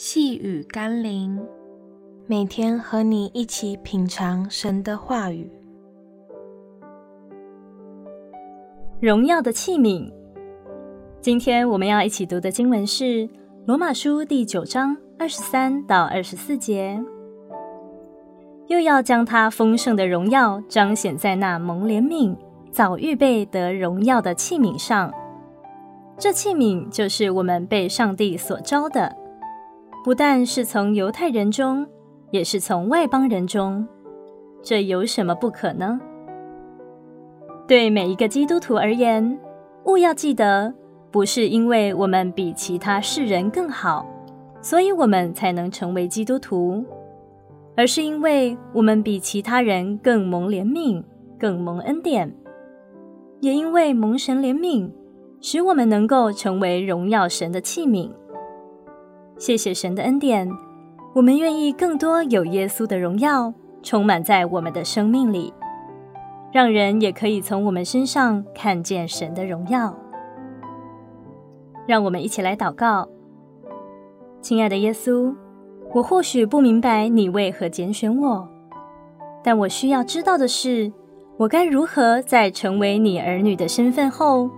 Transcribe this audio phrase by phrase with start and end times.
[0.00, 1.44] 细雨甘霖，
[2.28, 5.50] 每天和你一起品尝神的话语。
[9.00, 10.08] 荣耀的器皿。
[11.20, 13.04] 今天我们要一起读的经文是
[13.66, 17.02] 《罗马书》第九章二十三到二十四节。
[18.68, 22.36] 又要将他丰盛的荣耀彰显在那蒙怜悯、
[22.70, 25.12] 早预备得荣耀的器皿上。
[26.16, 29.12] 这器皿就是我们被上帝所招的。
[30.04, 31.86] 不但是从犹太人中，
[32.30, 33.86] 也是从外邦人中，
[34.62, 36.00] 这有什么不可呢？
[37.66, 39.38] 对每一个基督徒而言，
[39.84, 40.72] 务要记得，
[41.10, 44.06] 不是因为我们比其他世人更好，
[44.62, 46.82] 所以我们才能成为基督徒，
[47.76, 51.02] 而是因为我们比其他人更蒙怜悯、
[51.38, 52.34] 更蒙恩典，
[53.40, 54.90] 也因为蒙神怜悯，
[55.40, 58.10] 使我们能够成为荣耀神的器皿。
[59.38, 60.50] 谢谢神的恩典，
[61.14, 63.54] 我们愿意更多有耶稣的荣耀
[63.84, 65.54] 充满在我们的生命里，
[66.52, 69.96] 让人也可以从我们身上看见神的荣耀。
[71.86, 73.08] 让我们一起来祷告，
[74.42, 75.32] 亲爱的耶稣，
[75.94, 78.48] 我或许不明白你为何拣选我，
[79.44, 80.92] 但我需要知道的是，
[81.36, 84.50] 我该如何在成为你儿女的身份后，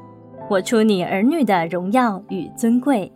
[0.49, 3.13] 活出你儿女的荣耀与尊贵。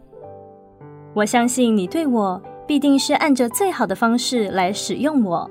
[1.15, 5.49] 我相信你对我必定是按着最好的方式来使用我，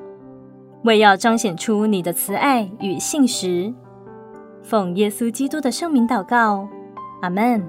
[0.83, 3.73] 为要彰显出你的慈爱与信实。
[4.61, 6.67] 奉耶稣基督的圣名祷告，
[7.21, 7.63] 阿门。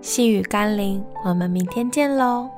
[0.00, 2.48] 细雨甘霖，我们明天见喽。